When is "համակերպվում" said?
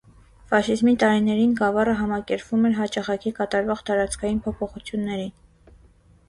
1.99-2.65